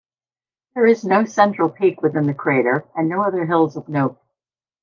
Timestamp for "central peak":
1.25-2.01